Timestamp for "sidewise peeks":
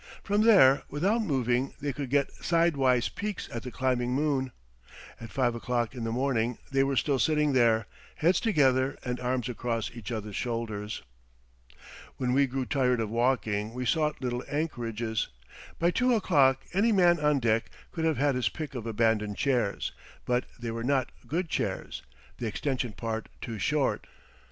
2.43-3.47